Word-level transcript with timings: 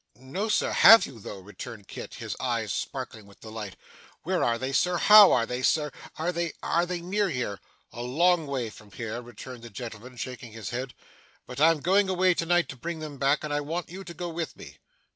'No, 0.15 0.49
Sir! 0.49 0.71
Have 0.71 1.05
you, 1.05 1.19
though?' 1.19 1.41
returned 1.41 1.87
Kit, 1.87 2.15
his 2.15 2.35
eyes 2.39 2.73
sparkling 2.73 3.27
with 3.27 3.39
delight. 3.41 3.75
'Where 4.23 4.43
are 4.43 4.57
they, 4.57 4.73
Sir? 4.73 4.97
How 4.97 5.31
are 5.31 5.45
they, 5.45 5.61
Sir? 5.61 5.91
Are 6.17 6.31
they 6.31 6.53
are 6.63 6.87
they 6.87 7.01
near 7.01 7.29
here?' 7.29 7.59
'A 7.93 8.01
long 8.01 8.47
way 8.47 8.71
from 8.71 8.89
here,' 8.89 9.21
returned 9.21 9.61
the 9.61 9.69
gentleman, 9.69 10.17
shaking 10.17 10.53
his 10.53 10.71
head. 10.71 10.95
'But 11.45 11.61
I 11.61 11.69
am 11.69 11.81
going 11.81 12.09
away 12.09 12.33
to 12.33 12.47
night 12.47 12.67
to 12.69 12.75
bring 12.75 12.97
them 12.97 13.19
back, 13.19 13.43
and 13.43 13.53
I 13.53 13.61
want 13.61 13.89
you 13.91 14.03
to 14.03 14.13
go 14.15 14.29
with 14.29 14.57
me. 14.57 14.79